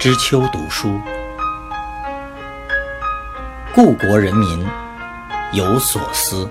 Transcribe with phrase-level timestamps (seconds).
[0.00, 0.98] 知秋读书，
[3.74, 4.66] 故国人民
[5.52, 6.48] 有所思。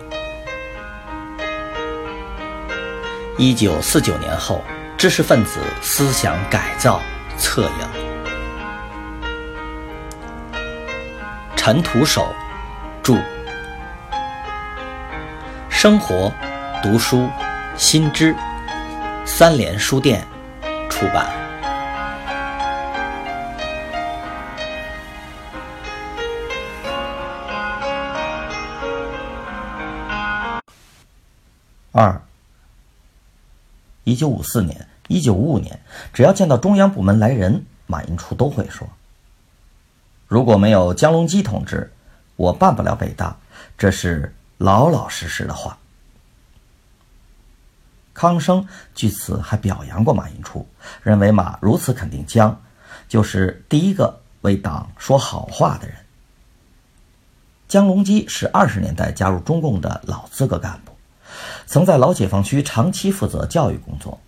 [3.40, 4.64] 一九四九年后，
[4.96, 7.02] 知识分子思想改造
[7.40, 7.88] 策应。
[11.56, 12.32] 陈独守
[13.02, 13.16] 著，
[15.72, 16.32] 生活
[16.84, 17.28] 读书
[17.76, 18.36] 新知，
[19.26, 20.24] 三联书店
[20.88, 21.49] 出版。
[34.04, 35.80] 一九五四年、一九五五年，
[36.14, 38.88] 只要见到中央部门来人，马寅初都会说
[40.28, 41.92] ：“如果没有江隆基同志，
[42.36, 43.36] 我办不了北大。”
[43.78, 45.78] 这是老老实实的话。
[48.14, 50.68] 康生据此还表扬过马寅初，
[51.02, 52.62] 认为马如此肯定江，
[53.08, 55.96] 就是第一个为党说好话的人。
[57.70, 60.92] 江隆基是二十年代加入中共的老资格干部。
[61.66, 64.20] 曾在老解放区长期负责教育工作。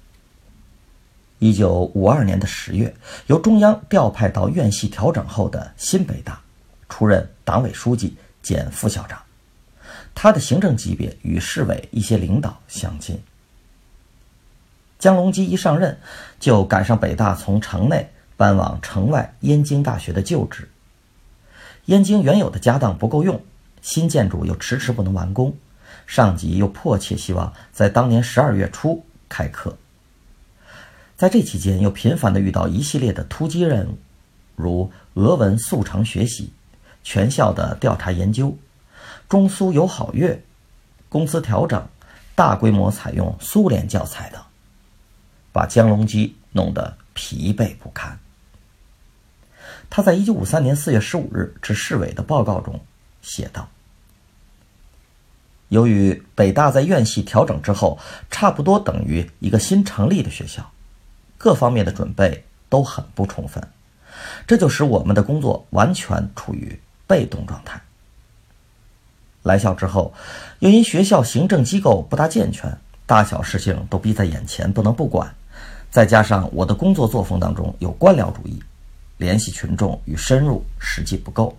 [1.40, 2.94] 一九五二年的十月，
[3.26, 6.40] 由中央调派到院系调整后的新北大，
[6.88, 9.20] 出任党委书记兼副校长。
[10.14, 13.20] 他的行政级别与市委一些领导相近。
[15.00, 15.98] 江隆基一上任，
[16.40, 20.70] 就赶上北大从城内搬往城外燕京大学的旧址。
[21.86, 23.42] 燕京原有的家当不够用，
[23.82, 25.56] 新建筑又迟迟不能完工。
[26.12, 29.78] 上级又迫切希望在当年十二月初开课，
[31.16, 33.98] 在这期间又频繁地遇到一系列的突击任务，
[34.58, 36.52] 如俄文速成学习、
[37.02, 38.58] 全校的调查研究、
[39.30, 40.44] 中苏友好月、
[41.08, 41.88] 工资调整、
[42.36, 44.42] 大规模采用苏联教材等，
[45.54, 48.20] 把江隆基弄得疲惫不堪。
[49.90, 52.78] 他在一九五三年四月十五日致市委的报告中
[53.22, 53.70] 写道。
[55.72, 57.98] 由于北大在院系调整之后，
[58.30, 60.70] 差不多等于一个新成立的学校，
[61.38, 63.66] 各方面的准备都很不充分，
[64.46, 66.78] 这就使我们的工作完全处于
[67.08, 67.82] 被动状态。
[69.44, 70.14] 来校之后，
[70.60, 75.34] 又因学校行政机构不大健全，大小事情都逼在眼前，不能不管，
[75.90, 78.62] 再加上我的工作作风当中有官僚主义，
[79.20, 81.58] 联系群众与深入实际不够，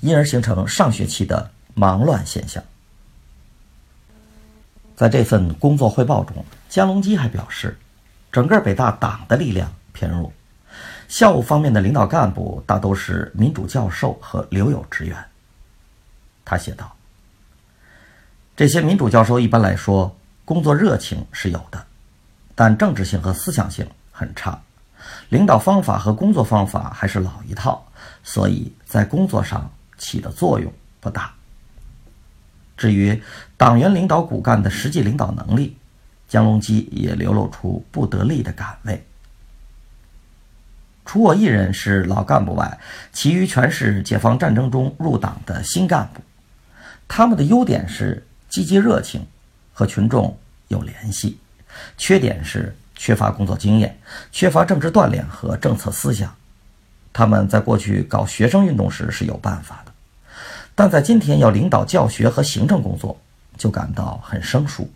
[0.00, 2.62] 因而形成上学期的忙乱现象。
[4.96, 7.78] 在这份工作汇报中，江隆基还表示，
[8.32, 10.32] 整个北大党的力量偏弱，
[11.06, 15.22] 校务方面的领导干部大都是民主教授和留有职员。
[16.46, 16.90] 他写道
[18.56, 21.84] ：“这些民主教授一般来说工作热情是有的，
[22.54, 24.58] 但政治性和思想性很差，
[25.28, 27.86] 领导方法和工作方法还是老一套，
[28.24, 31.30] 所以在工作上起的作用不大。”
[32.76, 33.22] 至于
[33.56, 35.76] 党员领导骨干的实际领导能力，
[36.28, 39.04] 江隆基也流露出不得力的感味。
[41.04, 42.78] 除我一人是老干部外，
[43.12, 46.20] 其余全是解放战争中入党的新干部。
[47.06, 49.24] 他们的优点是积极热情，
[49.72, 50.36] 和群众
[50.66, 51.38] 有联系；
[51.96, 53.96] 缺点是缺乏工作经验，
[54.32, 56.34] 缺乏政治锻炼和政策思想。
[57.12, 59.92] 他们在过去搞学生运动时是有办法的。
[60.76, 63.18] 但在今天要领导教学和行政工作，
[63.56, 64.88] 就感到很生疏。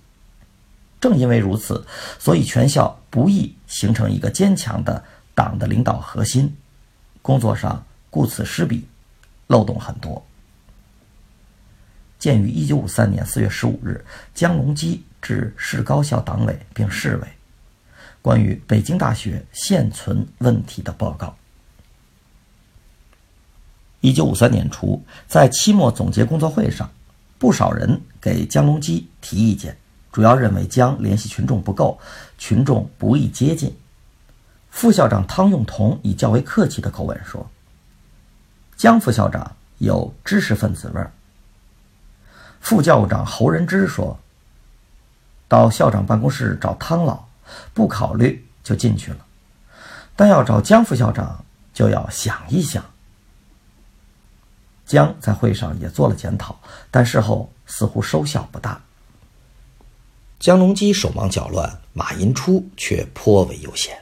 [1.00, 1.84] 正因为如此，
[2.18, 5.02] 所以全校不易形成一个坚强的
[5.34, 6.54] 党的领导核心，
[7.22, 8.86] 工作上顾此失彼，
[9.46, 10.22] 漏洞很多。
[12.19, 14.04] 鉴于1953年4月15日
[14.34, 17.28] 江隆基致市高校党委并市委
[18.20, 21.34] 关于北京大学现存问题的报告。
[24.00, 26.91] 一九五三年初，在期末总结工作会上，
[27.38, 29.77] 不少人给江隆基提意见，
[30.11, 31.99] 主要认为江联系群众不够，
[32.38, 33.77] 群众不易接近。
[34.70, 37.47] 副校长汤用彤以较为客气的口吻说
[38.76, 41.12] ：“江副校长有知识分子味儿。”
[42.61, 44.19] 副校长侯仁之说
[45.49, 47.25] ：“到校长办公室找汤老，
[47.75, 49.19] 不考虑就进去了，
[50.17, 51.44] 但要找江副校长，
[51.75, 52.82] 就要想一想。”
[54.90, 56.58] 江在会上也做了检讨，
[56.90, 58.82] 但事后似乎收效不大。
[60.40, 63.96] 江隆基手忙脚乱，马寅初却颇为悠闲。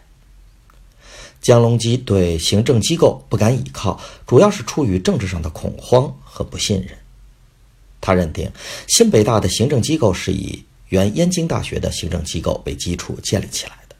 [1.42, 6.96] 江隆基对行政机构不敢倚靠，主要是出于政治上的恐慌和不信任。
[8.00, 8.50] 他认定
[8.86, 13.96] 新北大的行政机构是以原燕京大学的行政机构为基础建立起来的，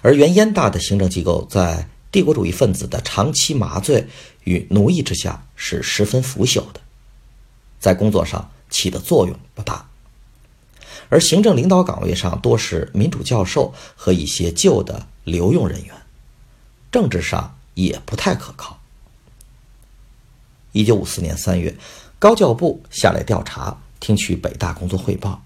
[0.00, 4.08] 而原燕大的行政机构在帝国主义分子的长期麻醉
[4.44, 6.80] 与奴役之下是十分腐朽的，
[7.78, 9.88] 在工作上起的作用不大。
[11.10, 15.94] 而行政领导岗位上多是民主教授和一些旧的留用人员，
[16.90, 18.78] 政治上也不太可靠。
[20.72, 21.74] 一九五四年三月，
[22.18, 25.42] 高教部下来调查，听取北大工作汇报。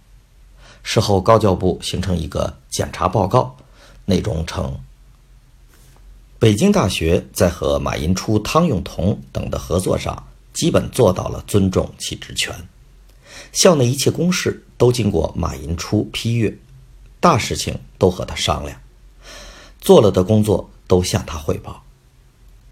[0.82, 3.56] 事后，高教部形成一个检查报告，
[4.06, 4.80] 内容称：
[6.42, 12.52] 北京大学在和马寅初、汤用彤等的合作上，基本做到了尊重其职权。
[13.52, 16.52] 校内一切公事都经过马寅初批阅，
[17.20, 18.76] 大事情都和他商量，
[19.80, 21.80] 做了的工作都向他汇报。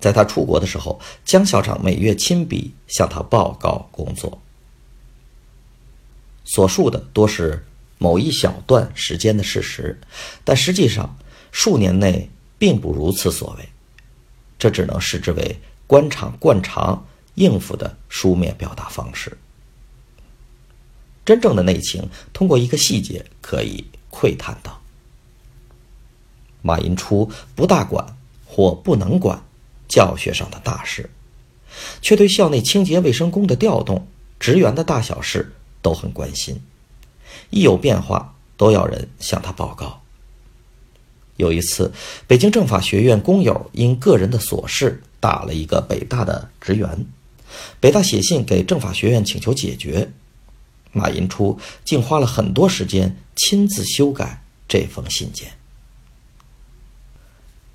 [0.01, 4.37] 在他出国的时候，江校长每月亲笔向他报告工作。
[6.43, 7.65] 所述的多是
[7.99, 9.97] 某一小段时间的事实，
[10.43, 11.17] 但实际上
[11.53, 12.29] 数年内
[12.61, 13.67] 并不如此所为，
[14.59, 19.35] 这只能视之为官场惯常应付的书面表达方式。
[21.25, 24.79] 真正的内情，通过一个细节可以窥探到：
[26.61, 28.15] 马寅初不大管
[28.45, 29.43] 或不能管
[29.89, 31.09] 教学上的大事，
[32.03, 34.07] 却对校内清洁卫生工的调动、
[34.39, 36.61] 职员的大小事都很关心，
[37.49, 40.00] 一有变化都要人向他报告。
[41.41, 41.91] 有一次，
[42.27, 47.07] 北京政法学院工友因个人的琐事打了一个北大的职员，
[47.81, 50.13] 北大写信给政法学院请求解决。
[50.93, 55.51] 马寅初竟花了很多时间亲自修改这封信件。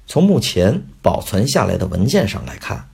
[0.06, 2.90] 从目前保存下来的文件上来看，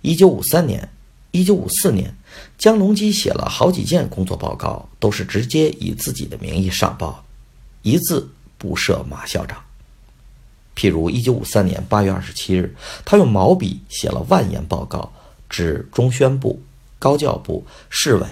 [0.00, 0.88] 一九五三年、
[1.30, 2.14] 一九五四年，
[2.58, 7.24] 江隆基写了好几件工作报告，都是直接以自己的名义上报，
[7.82, 9.56] 一字不设马校长。
[10.74, 12.74] 譬如一九五三年八月二十七日，
[13.04, 15.12] 他用毛笔写了万言报告，
[15.48, 16.60] 指中宣部、
[16.98, 18.26] 高教部、市委。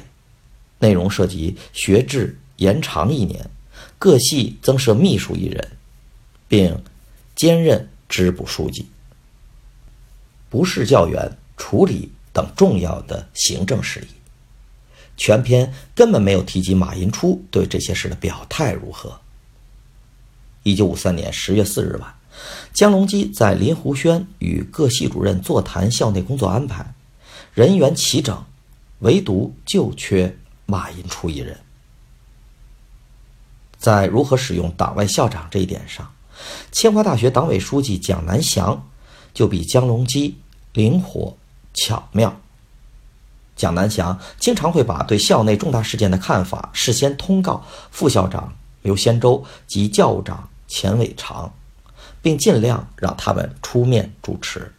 [0.78, 3.44] 内容涉及学制延长一年，
[3.98, 5.72] 各系增设秘书一人，
[6.48, 6.82] 并
[7.36, 8.86] 兼任支部书记，
[10.48, 14.14] 不是教员处理等重要的行政事宜。
[15.18, 19.20] 全篇根本没有提及马寅初对这些事的表态如何。
[20.62, 22.14] 一九五三年十月四日晚，
[22.72, 26.94] 江隆基在林湖轩与各系主任座谈校内工作安排，
[27.54, 28.44] 人员齐整，
[29.00, 30.36] 唯独就缺。
[30.66, 31.58] 马寅初一人，
[33.76, 36.08] 在如何使用党外校长这一点上，
[36.70, 38.86] 清华大学党委书记蒋南翔
[39.34, 40.38] 就比江隆基
[40.72, 41.36] 灵活
[41.74, 42.40] 巧妙。
[43.56, 51.52] 蒋南翔经常会把对校内重大事件的看法事先通告副校长刘先洲及教务长钱伟长，
[52.22, 54.72] 并尽量让他们出面主持，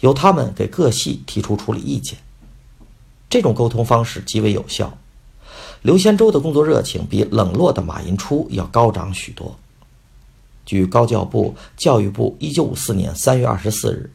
[0.00, 2.18] 由他们给各系提出处理意见。
[3.28, 4.96] 这种沟通方式极为有效。
[5.82, 9.56] 刘先洲的工作热情比冷落的马寅初要高涨许多。
[10.64, 14.10] 据高教部、教育部1954年3月24日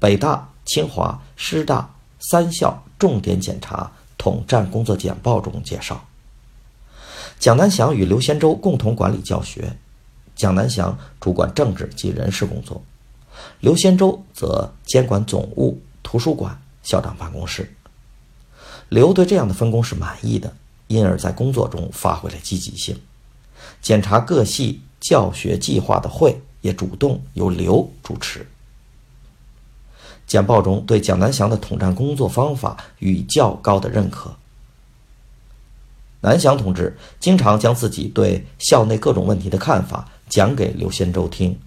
[0.00, 6.04] 北大、清华、师大三校重点检查统战工作简报中介绍，
[7.38, 9.76] 蒋南翔与刘先洲共同管理教学，
[10.36, 12.80] 蒋南翔主管政治及人事工作，
[13.60, 17.74] 刘先洲则监管总务、图书馆、校长办公室。
[18.90, 20.54] 刘对这样的分工是满意的，
[20.86, 22.96] 因而，在工作中发挥了积极性。
[23.80, 28.46] 检查各系教学计划的会也主动由刘主持。
[30.26, 34.36] 简报中对蒋南翔的统战工作方法予以较高的认可。
[36.20, 41.58] 南翔同志经常将自己对校内各种问题的看法讲给刘先洲听，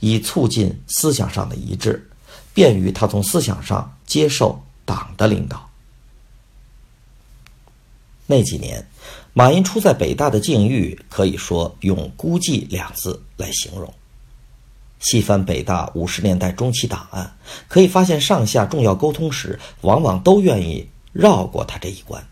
[0.00, 2.08] 以促进思想上的一致，
[2.52, 5.68] 便于他从思想上接受党的领导。
[8.26, 8.86] 那几年，
[9.32, 13.92] 马寅初在北大的境遇可以说用“孤寂”两字来形容。
[15.00, 17.36] 细翻北大五十年代中期档案，
[17.68, 22.24] 可以发现上下重要沟通时，往往都愿意绕过他这一关。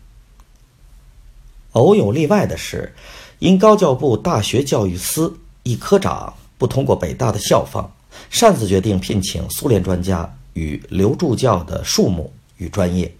[1.71, 2.95] 偶有例外的是，
[3.39, 7.89] 因高教部大学教育司一科长不通过北大的校方，
[8.29, 13.15] 擅自决定聘请苏联专家与刘助教的数目与专业。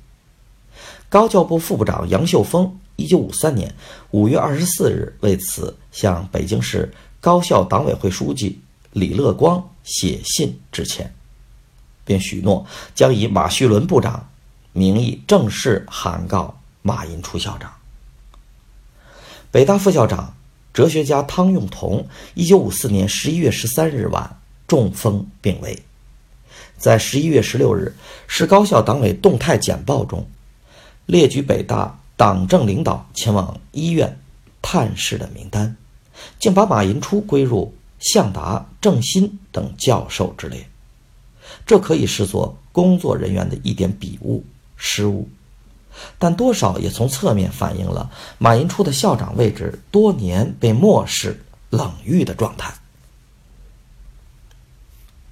[1.07, 3.73] 高教部副部长杨秀峰，一九五三年
[4.11, 8.59] 五月二十四日为此向北京市高校党委会书记
[8.91, 11.13] 李乐光写信致歉，
[12.03, 14.29] 并许诺将以马叙伦部长
[14.73, 17.71] 名义正式函告马寅初校长。
[19.51, 20.35] 北大副校长、
[20.71, 25.77] 哲学家汤用彤，一九五四年十一月十三日晚中风病危。
[26.77, 27.95] 在十一月十六日
[28.27, 30.23] 市高校党委动态简报中，
[31.07, 34.19] 列举北大党政领导前往医院
[34.61, 35.75] 探视的名单，
[36.37, 40.63] 竟把马寅初归入向达、郑新等教授之列，
[41.65, 44.43] 这可以视作工作人员的一点笔误
[44.75, 45.27] 失误，
[46.17, 52.73] 但多少也从侧面反映了马寅初的校长位置多年被漠视、冷遇的状态。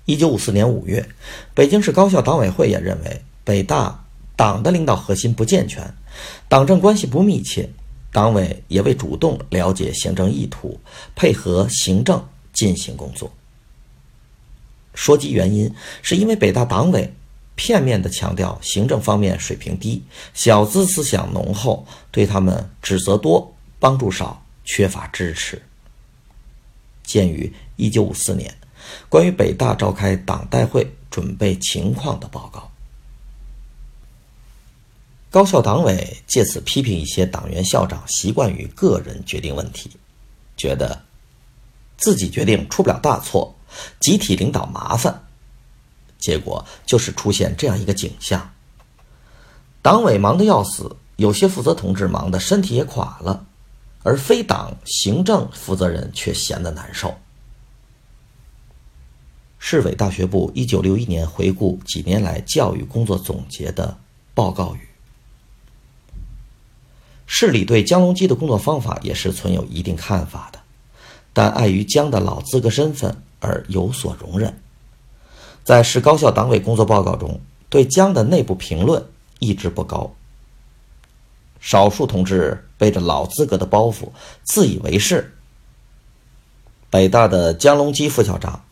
[0.05, 1.07] 一九五四年五月，
[1.53, 4.05] 北京市高校党委会也认为北大
[4.37, 5.93] 党的领导核心不健全，
[6.47, 7.69] 党政关系不密切，
[8.13, 10.79] 党委也未主动了解行政意图，
[11.13, 13.29] 配合行政进行工作。
[14.93, 15.69] 说及原因，
[16.01, 17.13] 是因为北大党委
[17.57, 20.01] 片面地强调行政方面水平低，
[20.33, 25.61] 小资思想浓厚，对他们指责多，帮助少，缺乏支持。
[27.03, 28.55] 鉴于一九五四年。
[29.09, 32.71] 关于北大召开党代会准备情况的报告，
[35.29, 39.91] 高校党委借此批评一些党员校长习惯于个人决定问题，
[40.55, 41.03] 觉得
[41.97, 43.53] 自己决定出不了大错，
[43.99, 45.26] 集体领导麻烦，
[46.19, 48.49] 结果就是出现这样一个景象：
[49.81, 53.45] 党委忙得要死，有些负责同志忙得身体也垮了，
[54.03, 57.15] 而非党行政负责人却闲得难受。
[59.59, 63.97] 市委大学部一九六一年回顾几年来教育工作总结的
[64.33, 64.87] 报告语：
[67.25, 70.59] 市里对江龙基的工作方法也是存有一定看法的，
[71.33, 74.61] 但碍于江的老资格身份而有所容忍。
[75.67, 79.03] 在市高校党委工作报告中，对江的内部评论
[79.39, 80.15] 一直不高。
[81.59, 84.07] 少数同志背着老资格的包袱，
[84.43, 85.33] 自以为是。
[86.89, 88.63] 北大的江龙基副校长。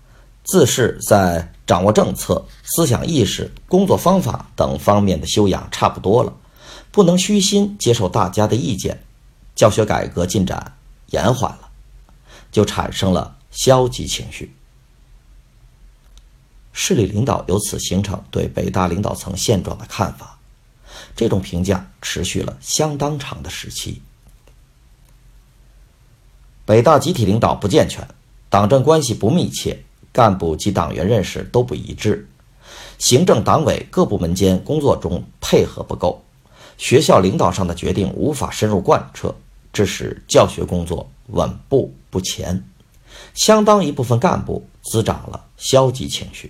[0.45, 6.31] 自恃在掌握政策、思想意识、工作方法等方面的修养差不多了，
[6.91, 9.03] 不能虚心接受大家的意见，
[9.53, 11.67] 教学改革进展延缓了，
[12.53, 14.55] 就产生了消极情绪。
[16.77, 20.37] 市里领导由此形成对北大领导层现状的看法，
[21.15, 24.01] 这种评价持续了相当长的时期。
[26.65, 28.05] 北大集体领导不健全，
[28.49, 29.81] 党政关系不密切。
[30.11, 32.25] 干部及党员认识都不一致，
[32.97, 36.23] 行政党委各部门间工作中配合不够，
[36.77, 39.35] 学校领导上的决定无法深入贯彻，
[39.73, 42.63] 致使教学工作稳步不前，
[43.33, 46.49] 相当一部分干部滋长了消极情绪。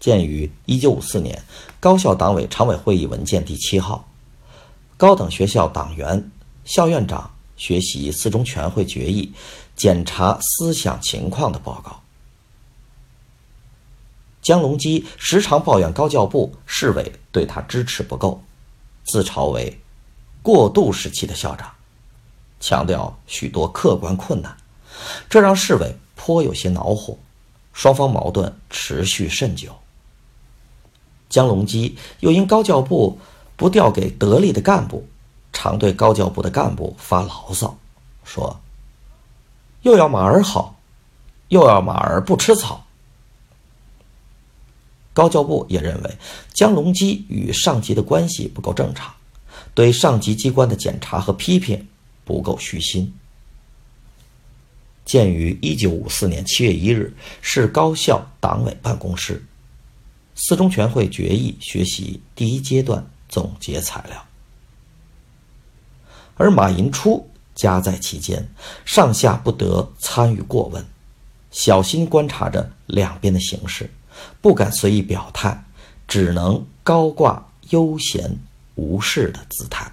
[0.00, 1.42] 鉴于1954年
[1.80, 4.08] 高校党委常委会议文件第七号
[4.96, 6.30] 《高等学校党员、
[6.64, 9.32] 校院长学习四中全会决议
[9.74, 12.00] 检查思想情况》的报告。
[14.40, 18.40] 江隆基时常抱怨高教部、市委对他支持不够，
[19.04, 19.78] 自嘲为
[20.42, 21.70] “过渡时期的校长”，
[22.60, 24.56] 强调许多客观困难，
[25.28, 27.18] 这让市委颇有些恼火，
[27.72, 29.76] 双方矛盾持续甚久。
[31.28, 33.18] 江龙基又因高教部
[33.56, 35.06] 不调给得力的干部，
[35.52, 37.76] 常对高教部的干部发牢骚，
[38.24, 38.58] 说
[39.82, 40.76] ：“又要马儿好，
[41.48, 42.84] 又要马儿不吃草。”
[45.12, 46.16] 高教部也认为
[46.54, 49.12] 江龙基与上级的关系不够正常，
[49.74, 51.88] 对上级机关的检查和批评
[52.24, 53.12] 不够虚心。
[55.04, 59.42] 鉴于一九五四年七月一日市高校党委办公室
[60.38, 64.24] 四中全会决议学习第一阶段总结材料，
[66.36, 68.48] 而马寅初夹在其间，
[68.84, 70.84] 上下不得参与过问，
[71.50, 73.90] 小心观察着两边的形势。
[74.40, 75.64] 不敢随意表态，
[76.06, 78.36] 只能高挂悠闲
[78.76, 79.92] 无事的姿态。